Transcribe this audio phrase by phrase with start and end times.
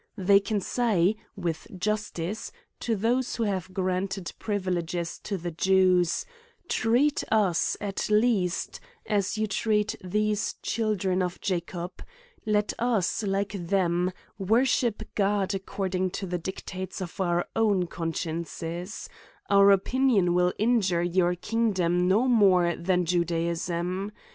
[0.17, 6.25] They can say, with justice, to those who have granted privileges to the Jews;
[6.67, 12.01] Treat us, at least, as you treat these children of Jacob;
[12.47, 19.07] let us, like them, worship God according to the dictates of our own consciences;
[19.51, 24.11] our opinions will injure your kingdonm no more than Judaism.